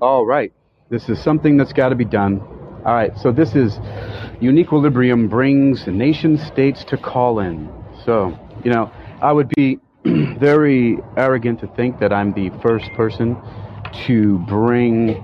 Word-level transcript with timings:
All 0.00 0.24
right. 0.24 0.52
This 0.88 1.08
is 1.10 1.22
something 1.22 1.58
that's 1.58 1.74
got 1.74 1.90
to 1.90 1.94
be 1.94 2.06
done. 2.06 2.40
All 2.40 2.94
right. 2.94 3.16
So 3.18 3.32
this 3.32 3.54
is 3.54 3.74
Uniquilibrium 4.40 5.28
brings 5.28 5.84
NationStates 5.84 6.86
to 6.86 6.96
Callin. 6.96 7.70
So, 8.06 8.36
you 8.64 8.72
know, 8.72 8.90
I 9.20 9.32
would 9.32 9.50
be 9.50 9.78
very 10.04 10.98
arrogant 11.18 11.60
to 11.60 11.66
think 11.76 12.00
that 12.00 12.12
I'm 12.12 12.32
the 12.32 12.50
first 12.62 12.90
person 12.96 13.36
to 14.06 14.38
bring 14.48 15.16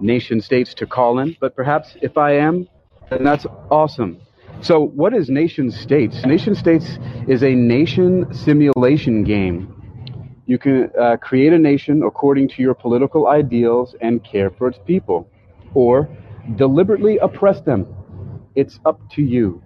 NationStates 0.00 0.74
to 0.74 0.86
Callin, 0.86 1.36
but 1.40 1.56
perhaps 1.56 1.96
if 2.00 2.16
I 2.16 2.36
am, 2.36 2.68
then 3.10 3.24
that's 3.24 3.46
awesome. 3.70 4.20
So, 4.60 4.80
what 4.80 5.12
is 5.12 5.28
NationStates? 5.28 6.24
Nation 6.24 6.54
states 6.54 6.98
is 7.26 7.42
a 7.42 7.52
nation 7.54 8.32
simulation 8.32 9.24
game 9.24 9.73
you 10.46 10.58
can 10.58 10.90
uh, 11.00 11.16
create 11.16 11.52
a 11.52 11.58
nation 11.58 12.02
according 12.02 12.48
to 12.48 12.62
your 12.62 12.74
political 12.74 13.28
ideals 13.28 13.94
and 14.00 14.22
care 14.24 14.50
for 14.50 14.68
its 14.68 14.78
people, 14.84 15.28
or 15.74 16.08
deliberately 16.56 17.18
oppress 17.18 17.60
them. 17.62 17.86
It's 18.54 18.78
up 18.84 19.00
to 19.12 19.22
you. 19.22 19.62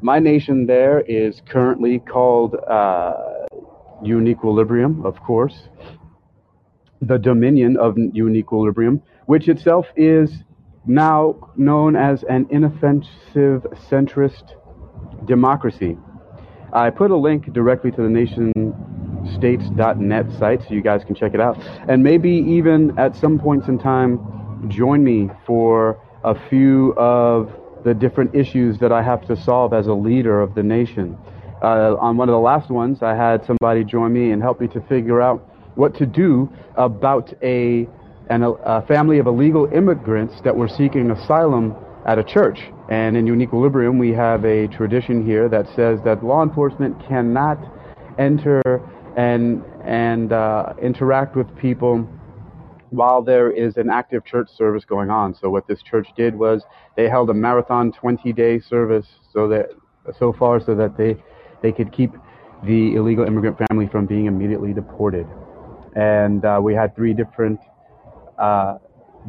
My 0.00 0.18
nation 0.18 0.66
there 0.66 1.00
is 1.00 1.42
currently 1.48 1.98
called 1.98 2.56
uh, 2.68 3.14
Uniquilibrium, 4.02 5.04
of 5.04 5.20
course, 5.20 5.68
the 7.00 7.18
Dominion 7.18 7.76
of 7.76 7.94
Uniquilibrium, 7.96 9.00
which 9.26 9.48
itself 9.48 9.86
is 9.96 10.30
now 10.86 11.34
known 11.56 11.96
as 11.96 12.22
an 12.28 12.46
inoffensive 12.50 13.66
centrist 13.90 14.54
democracy. 15.26 15.96
I 16.72 16.90
put 16.90 17.10
a 17.10 17.16
link 17.16 17.52
directly 17.52 17.90
to 17.92 18.02
the 18.02 18.08
nation 18.08 18.52
states.net 19.32 20.26
site 20.38 20.62
so 20.62 20.74
you 20.74 20.82
guys 20.82 21.04
can 21.04 21.14
check 21.14 21.34
it 21.34 21.40
out. 21.40 21.58
And 21.88 22.02
maybe 22.02 22.30
even 22.30 22.98
at 22.98 23.16
some 23.16 23.38
points 23.38 23.68
in 23.68 23.78
time, 23.78 24.68
join 24.68 25.04
me 25.04 25.30
for 25.46 26.00
a 26.22 26.34
few 26.48 26.94
of 26.94 27.52
the 27.84 27.94
different 27.94 28.34
issues 28.34 28.78
that 28.78 28.92
I 28.92 29.02
have 29.02 29.26
to 29.26 29.36
solve 29.36 29.72
as 29.72 29.86
a 29.86 29.92
leader 29.92 30.40
of 30.40 30.54
the 30.54 30.62
nation. 30.62 31.18
Uh, 31.62 31.96
on 32.00 32.16
one 32.16 32.28
of 32.28 32.32
the 32.32 32.40
last 32.40 32.70
ones, 32.70 33.02
I 33.02 33.14
had 33.14 33.44
somebody 33.46 33.84
join 33.84 34.12
me 34.12 34.32
and 34.32 34.42
help 34.42 34.60
me 34.60 34.68
to 34.68 34.80
figure 34.82 35.20
out 35.20 35.40
what 35.76 35.94
to 35.96 36.06
do 36.06 36.50
about 36.76 37.32
a, 37.42 37.88
an, 38.30 38.42
a 38.42 38.82
family 38.86 39.18
of 39.18 39.26
illegal 39.26 39.66
immigrants 39.72 40.40
that 40.44 40.56
were 40.56 40.68
seeking 40.68 41.10
asylum 41.10 41.74
at 42.06 42.18
a 42.18 42.24
church. 42.24 42.60
And 42.90 43.16
in 43.16 43.26
Uniquilibrium, 43.26 43.98
we 43.98 44.12
have 44.12 44.44
a 44.44 44.68
tradition 44.68 45.24
here 45.24 45.48
that 45.48 45.66
says 45.74 46.00
that 46.04 46.24
law 46.24 46.42
enforcement 46.42 46.96
cannot 47.06 47.58
enter 48.18 48.62
and 49.16 49.62
and 49.84 50.32
uh, 50.32 50.72
interact 50.82 51.36
with 51.36 51.54
people 51.56 52.08
while 52.90 53.22
there 53.22 53.50
is 53.50 53.76
an 53.76 53.90
active 53.90 54.24
church 54.24 54.48
service 54.56 54.84
going 54.84 55.10
on. 55.10 55.34
So 55.34 55.50
what 55.50 55.66
this 55.66 55.82
church 55.82 56.08
did 56.16 56.34
was 56.34 56.62
they 56.96 57.08
held 57.08 57.28
a 57.30 57.34
marathon 57.34 57.92
20-day 57.92 58.60
service 58.60 59.06
so 59.32 59.48
that 59.48 59.70
so 60.18 60.32
far 60.32 60.60
so 60.60 60.74
that 60.74 60.96
they 60.96 61.16
they 61.62 61.72
could 61.72 61.92
keep 61.92 62.12
the 62.64 62.94
illegal 62.94 63.26
immigrant 63.26 63.58
family 63.68 63.88
from 63.88 64.06
being 64.06 64.26
immediately 64.26 64.72
deported. 64.72 65.26
And 65.96 66.44
uh, 66.44 66.60
we 66.62 66.74
had 66.74 66.94
three 66.94 67.14
different 67.14 67.60
uh, 68.38 68.78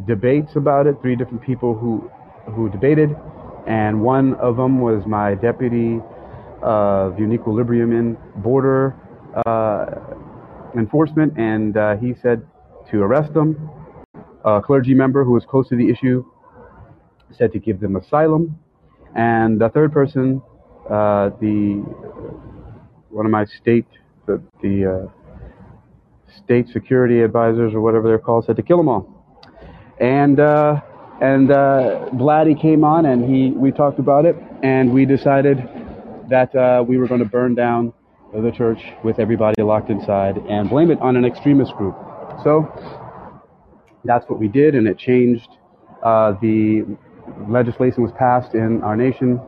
debates 0.07 0.55
about 0.55 0.87
it, 0.87 0.95
three 1.01 1.15
different 1.15 1.41
people 1.41 1.75
who 1.75 2.09
who 2.51 2.69
debated, 2.69 3.15
and 3.67 4.01
one 4.01 4.35
of 4.35 4.57
them 4.57 4.79
was 4.79 5.05
my 5.07 5.33
deputy 5.33 5.99
of 6.61 7.13
Uniquilibrium 7.17 7.91
in 7.97 8.17
border 8.41 8.95
enforcement, 10.75 11.37
and 11.37 11.77
uh, 11.77 11.95
he 11.97 12.13
said 12.21 12.45
to 12.91 13.01
arrest 13.01 13.33
them. 13.33 13.69
A 14.43 14.61
clergy 14.61 14.93
member 14.93 15.23
who 15.23 15.31
was 15.31 15.43
close 15.45 15.67
to 15.69 15.75
the 15.75 15.89
issue 15.89 16.23
said 17.31 17.51
to 17.51 17.59
give 17.59 17.79
them 17.79 17.95
asylum, 17.95 18.59
and 19.15 19.59
the 19.59 19.69
third 19.69 19.91
person, 19.91 20.41
uh, 20.89 21.29
the 21.41 21.83
one 23.09 23.25
of 23.25 23.31
my 23.31 23.45
state 23.45 23.87
the, 24.27 24.41
the 24.61 24.85
uh, 24.85 25.07
state 26.43 26.67
security 26.69 27.21
advisors 27.21 27.73
or 27.73 27.81
whatever 27.81 28.07
they're 28.07 28.19
called 28.19 28.45
said 28.45 28.55
to 28.55 28.61
kill 28.61 28.77
them 28.77 28.87
all, 28.87 29.25
and 29.99 30.39
uh, 30.39 30.79
and 31.21 31.49
uh, 31.51 32.09
Blatty 32.13 32.59
came 32.59 32.83
on 32.83 33.05
and 33.05 33.23
he 33.23 33.51
we 33.51 33.71
talked 33.71 33.99
about 33.99 34.25
it 34.25 34.35
and 34.63 34.93
we 34.93 35.05
decided 35.05 35.57
that 36.29 36.53
uh, 36.55 36.83
we 36.85 36.97
were 36.97 37.07
going 37.07 37.21
to 37.21 37.29
burn 37.29 37.55
down 37.55 37.93
the 38.41 38.51
church 38.51 38.79
with 39.03 39.19
everybody 39.19 39.61
locked 39.61 39.89
inside 39.89 40.37
and 40.37 40.69
blame 40.69 40.91
it 40.91 40.99
on 40.99 41.15
an 41.15 41.25
extremist 41.25 41.73
group. 41.73 41.95
So 42.43 42.71
that's 44.03 44.29
what 44.29 44.39
we 44.39 44.47
did, 44.47 44.75
and 44.75 44.87
it 44.87 44.97
changed. 44.97 45.49
Uh, 46.03 46.33
the 46.41 46.85
legislation 47.47 48.03
was 48.03 48.11
passed 48.13 48.53
in 48.53 48.81
our 48.83 48.95
nation, 48.95 49.39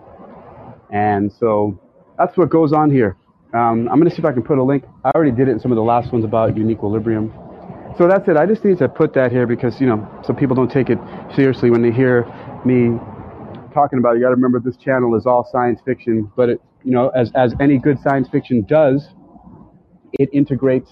and 0.91 1.31
so 1.31 1.79
that's 2.17 2.37
what 2.37 2.49
goes 2.49 2.73
on 2.73 2.89
here. 2.89 3.17
Um, 3.53 3.87
I'm 3.89 3.99
going 3.99 4.09
to 4.09 4.15
see 4.15 4.19
if 4.19 4.25
I 4.25 4.33
can 4.33 4.43
put 4.43 4.57
a 4.57 4.63
link. 4.63 4.83
I 5.05 5.11
already 5.15 5.31
did 5.31 5.47
it 5.47 5.51
in 5.51 5.59
some 5.59 5.71
of 5.71 5.75
the 5.75 5.83
last 5.83 6.11
ones 6.11 6.25
about 6.25 6.55
Uniquilibrium. 6.55 7.31
So 7.97 8.07
that's 8.07 8.27
it. 8.27 8.37
I 8.37 8.45
just 8.45 8.63
need 8.63 8.77
to 8.79 8.89
put 8.89 9.13
that 9.13 9.31
here 9.31 9.47
because 9.47 9.79
you 9.81 9.87
know 9.87 10.07
some 10.25 10.35
people 10.35 10.55
don't 10.55 10.71
take 10.71 10.89
it 10.89 10.99
seriously 11.35 11.71
when 11.71 11.81
they 11.81 11.91
hear 11.91 12.25
me 12.65 12.99
talking 13.73 13.99
about 13.99 14.15
it. 14.15 14.19
You 14.19 14.25
got 14.25 14.29
to 14.29 14.35
remember 14.35 14.59
this 14.59 14.77
channel 14.77 15.15
is 15.15 15.25
all 15.25 15.47
science 15.51 15.79
fiction, 15.85 16.31
but 16.35 16.49
it 16.49 16.61
you 16.87 16.93
know, 16.93 17.09
as, 17.09 17.29
as 17.35 17.53
any 17.59 17.77
good 17.77 17.99
science 17.99 18.29
fiction 18.29 18.63
does, 18.63 19.09
it 20.13 20.29
integrates 20.31 20.89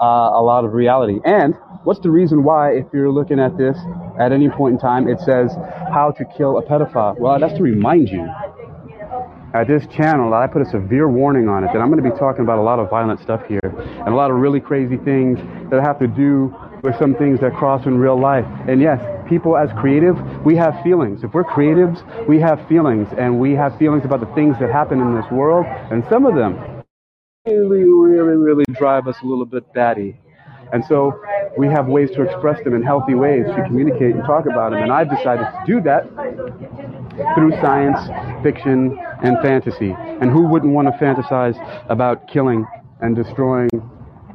uh, 0.00 0.04
a 0.04 0.42
lot 0.42 0.64
of 0.64 0.72
reality. 0.72 1.18
And 1.24 1.54
what's 1.82 1.98
the 1.98 2.10
reason 2.10 2.44
why, 2.44 2.74
if 2.74 2.86
you're 2.92 3.10
looking 3.10 3.40
at 3.40 3.58
this 3.58 3.76
at 4.20 4.30
any 4.30 4.48
point 4.48 4.74
in 4.74 4.78
time, 4.78 5.08
it 5.08 5.18
says 5.18 5.50
how 5.92 6.14
to 6.16 6.24
kill 6.36 6.58
a 6.58 6.62
pedophile? 6.62 7.18
Well, 7.18 7.40
that's 7.40 7.54
to 7.54 7.62
remind 7.64 8.08
you 8.08 8.28
at 9.52 9.66
this 9.66 9.84
channel 9.88 10.30
that 10.30 10.36
I 10.36 10.46
put 10.46 10.62
a 10.62 10.70
severe 10.70 11.08
warning 11.08 11.48
on 11.48 11.64
it 11.64 11.70
that 11.72 11.80
I'm 11.80 11.90
going 11.90 12.02
to 12.02 12.08
be 12.08 12.16
talking 12.16 12.42
about 12.42 12.58
a 12.58 12.62
lot 12.62 12.78
of 12.78 12.88
violent 12.88 13.18
stuff 13.20 13.40
here 13.48 13.60
and 13.64 14.08
a 14.08 14.14
lot 14.14 14.30
of 14.30 14.36
really 14.36 14.60
crazy 14.60 14.96
things 14.98 15.40
that 15.70 15.82
have 15.82 15.98
to 15.98 16.06
do 16.06 16.54
with 16.86 16.96
some 17.00 17.16
things 17.16 17.40
that 17.40 17.52
cross 17.52 17.84
in 17.84 17.98
real 17.98 18.18
life. 18.18 18.46
And 18.68 18.80
yes, 18.80 19.02
people 19.28 19.56
as 19.56 19.68
creative, 19.76 20.16
we 20.44 20.54
have 20.54 20.80
feelings. 20.84 21.24
If 21.24 21.34
we're 21.34 21.42
creatives, 21.42 21.98
we 22.28 22.38
have 22.40 22.66
feelings, 22.68 23.08
and 23.18 23.40
we 23.40 23.52
have 23.54 23.76
feelings 23.76 24.04
about 24.04 24.20
the 24.20 24.32
things 24.36 24.54
that 24.60 24.70
happen 24.70 25.00
in 25.00 25.14
this 25.16 25.28
world, 25.32 25.66
and 25.66 26.04
some 26.08 26.24
of 26.24 26.36
them 26.36 26.54
really, 27.44 27.82
really, 27.82 28.36
really 28.36 28.64
drive 28.72 29.08
us 29.08 29.16
a 29.22 29.26
little 29.26 29.44
bit 29.44 29.72
batty. 29.74 30.16
And 30.72 30.84
so 30.84 31.20
we 31.58 31.66
have 31.66 31.88
ways 31.88 32.10
to 32.12 32.22
express 32.22 32.62
them 32.62 32.74
in 32.74 32.82
healthy 32.84 33.14
ways 33.14 33.46
to 33.46 33.64
communicate 33.64 34.14
and 34.14 34.24
talk 34.24 34.46
about 34.46 34.70
them. 34.70 34.82
And 34.82 34.92
I've 34.92 35.10
decided 35.10 35.44
to 35.44 35.62
do 35.66 35.80
that 35.82 36.06
through 37.34 37.50
science, 37.60 37.98
fiction, 38.44 38.96
and 39.24 39.36
fantasy. 39.42 39.94
And 40.20 40.30
who 40.30 40.46
wouldn't 40.46 40.72
want 40.72 40.86
to 40.86 41.04
fantasize 41.04 41.56
about 41.90 42.28
killing 42.28 42.64
and 43.00 43.16
destroying 43.16 43.70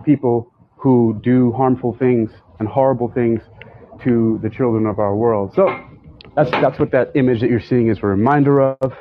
people 0.04 0.51
who 0.82 1.20
do 1.24 1.52
harmful 1.52 1.96
things 1.98 2.32
and 2.60 2.68
horrible 2.68 3.10
things 3.12 3.42
to 4.04 4.40
the 4.42 4.50
children 4.50 4.86
of 4.86 5.00
our 5.00 5.16
world. 5.16 5.54
So 5.56 5.68
that's 6.36 6.50
that's 6.52 6.80
what 6.80 6.92
that 6.92 7.12
image 7.16 7.42
that 7.42 7.50
you're 7.50 7.62
seeing 7.62 7.90
is 7.90 8.00
a 8.00 8.08
reminder 8.08 8.62
of. 8.62 8.94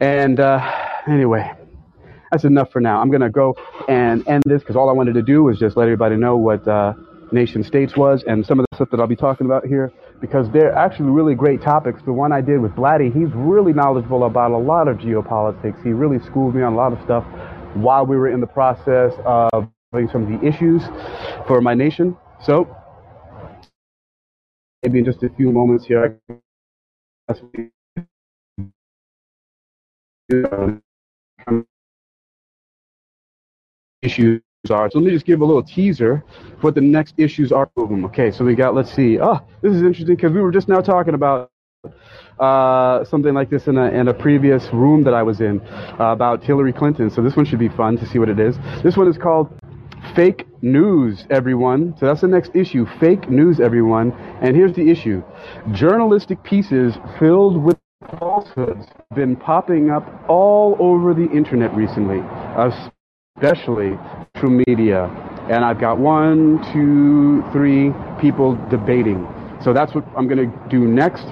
And 0.00 0.40
uh, 0.40 0.60
anyway, 1.08 1.50
that's 2.30 2.44
enough 2.44 2.70
for 2.70 2.80
now. 2.80 3.00
I'm 3.00 3.10
gonna 3.10 3.30
go 3.30 3.56
and 3.88 4.26
end 4.28 4.42
this 4.46 4.60
because 4.60 4.76
all 4.76 4.90
I 4.90 4.92
wanted 4.92 5.14
to 5.14 5.22
do 5.22 5.42
was 5.42 5.58
just 5.58 5.76
let 5.76 5.84
everybody 5.84 6.16
know 6.16 6.36
what 6.36 6.66
uh, 6.68 6.92
NationStates 7.32 7.96
was 7.96 8.22
and 8.26 8.44
some 8.44 8.60
of 8.60 8.66
the 8.70 8.76
stuff 8.76 8.90
that 8.90 9.00
I'll 9.00 9.06
be 9.06 9.16
talking 9.16 9.46
about 9.46 9.66
here 9.66 9.92
because 10.20 10.50
they're 10.50 10.74
actually 10.74 11.10
really 11.10 11.34
great 11.34 11.62
topics. 11.62 12.02
The 12.04 12.12
one 12.12 12.32
I 12.32 12.40
did 12.40 12.60
with 12.60 12.72
Blatty, 12.72 13.12
he's 13.12 13.32
really 13.34 13.72
knowledgeable 13.72 14.24
about 14.24 14.50
a 14.50 14.58
lot 14.58 14.88
of 14.88 14.98
geopolitics. 14.98 15.82
He 15.82 15.90
really 15.90 16.18
schooled 16.24 16.54
me 16.54 16.62
on 16.62 16.74
a 16.74 16.76
lot 16.76 16.92
of 16.92 17.02
stuff 17.04 17.24
while 17.74 18.06
we 18.06 18.16
were 18.16 18.28
in 18.28 18.40
the 18.40 18.46
process 18.46 19.12
of 19.24 19.68
some 20.12 20.24
of 20.24 20.40
the 20.40 20.46
issues 20.46 20.82
for 21.46 21.60
my 21.60 21.74
nation. 21.74 22.16
So 22.42 22.76
maybe 24.82 24.98
in 24.98 25.04
just 25.04 25.22
a 25.22 25.28
few 25.30 25.52
moments 25.52 25.86
here, 25.86 26.18
issues 34.02 34.42
are. 34.70 34.90
So 34.90 34.98
let 34.98 35.06
me 35.06 35.10
just 35.10 35.26
give 35.26 35.40
a 35.40 35.44
little 35.44 35.62
teaser 35.62 36.24
what 36.60 36.74
the 36.74 36.80
next 36.80 37.14
issues 37.16 37.52
are. 37.52 37.70
Okay, 37.78 38.30
so 38.30 38.44
we 38.44 38.54
got, 38.54 38.74
let's 38.74 38.92
see. 38.92 39.18
Oh, 39.20 39.40
this 39.62 39.74
is 39.74 39.82
interesting 39.82 40.16
because 40.16 40.32
we 40.32 40.40
were 40.40 40.52
just 40.52 40.68
now 40.68 40.80
talking 40.80 41.14
about 41.14 41.50
uh, 42.38 43.04
something 43.04 43.34
like 43.34 43.50
this 43.50 43.68
in 43.68 43.78
a, 43.78 43.90
in 43.90 44.08
a 44.08 44.14
previous 44.14 44.72
room 44.72 45.04
that 45.04 45.14
I 45.14 45.22
was 45.22 45.40
in 45.40 45.60
uh, 45.60 46.12
about 46.12 46.42
Hillary 46.42 46.72
Clinton. 46.72 47.10
So 47.10 47.22
this 47.22 47.36
one 47.36 47.44
should 47.44 47.58
be 47.58 47.68
fun 47.68 47.96
to 47.98 48.06
see 48.06 48.18
what 48.18 48.28
it 48.28 48.40
is. 48.40 48.56
This 48.82 48.96
one 48.96 49.08
is 49.08 49.16
called 49.18 49.56
Fake 50.14 50.46
news, 50.62 51.26
everyone. 51.28 51.94
So 51.98 52.06
that's 52.06 52.20
the 52.20 52.28
next 52.28 52.52
issue. 52.54 52.86
Fake 53.00 53.28
news, 53.28 53.58
everyone. 53.58 54.12
And 54.40 54.54
here's 54.54 54.74
the 54.74 54.88
issue 54.88 55.24
journalistic 55.72 56.42
pieces 56.44 56.94
filled 57.18 57.56
with 57.62 57.76
falsehoods 58.18 58.86
been 59.14 59.34
popping 59.34 59.90
up 59.90 60.04
all 60.28 60.76
over 60.78 61.14
the 61.14 61.28
internet 61.32 61.74
recently, 61.74 62.20
especially 63.36 63.98
through 64.38 64.62
media. 64.68 65.10
and 65.50 65.64
I've 65.64 65.80
got 65.80 65.98
one, 65.98 66.62
two, 66.72 67.42
three 67.52 67.92
people 68.20 68.56
debating. 68.70 69.26
So 69.62 69.72
that's 69.72 69.94
what 69.94 70.04
I'm 70.16 70.26
going 70.28 70.50
to 70.50 70.68
do 70.68 70.86
next 70.86 71.26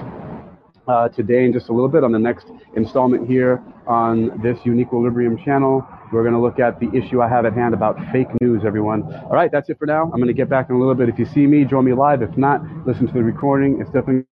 uh, 0.87 1.09
today 1.09 1.45
in 1.45 1.53
just 1.53 1.69
a 1.69 1.73
little 1.73 1.89
bit 1.89 2.03
on 2.03 2.11
the 2.11 2.19
next 2.19 2.47
installment 2.75 3.27
here 3.27 3.63
on 3.87 4.41
this 4.41 4.57
Uniquilibrium 4.65 5.43
channel. 5.43 5.87
We're 6.13 6.23
going 6.23 6.35
to 6.35 6.39
look 6.39 6.59
at 6.59 6.79
the 6.79 6.89
issue 6.95 7.21
I 7.21 7.27
have 7.27 7.45
at 7.45 7.53
hand 7.53 7.73
about 7.73 7.97
fake 8.11 8.27
news, 8.39 8.63
everyone. 8.65 9.03
All 9.03 9.31
right, 9.31 9.51
that's 9.51 9.69
it 9.69 9.79
for 9.79 9.87
now. 9.87 10.03
I'm 10.03 10.11
going 10.21 10.27
to 10.27 10.33
get 10.33 10.47
back 10.49 10.69
in 10.69 10.75
a 10.75 10.79
little 10.79 10.95
bit. 10.95 11.09
If 11.09 11.17
you 11.17 11.25
see 11.25 11.47
me, 11.47 11.65
join 11.65 11.85
me 11.85 11.93
live. 11.93 12.21
If 12.21 12.37
not, 12.37 12.61
listen 12.85 13.07
to 13.07 13.13
the 13.13 13.23
recording. 13.23 13.81
It's 13.81 13.89
definitely 13.89 14.25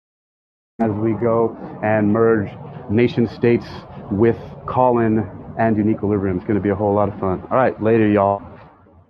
as 0.80 0.92
we 0.92 1.13
go 1.13 1.57
and 1.83 2.13
merge 2.13 2.50
NationStates 2.92 4.12
with 4.12 4.38
Callin 4.68 5.28
and 5.57 5.75
Uniquilibrium. 5.75 6.38
It's 6.38 6.45
going 6.45 6.56
to 6.56 6.62
be 6.63 6.69
a 6.69 6.75
whole 6.75 6.94
lot 6.94 7.10
of 7.10 7.19
fun. 7.19 7.42
All 7.51 7.57
right, 7.57 7.81
later, 7.81 8.07
y'all. 8.10 8.42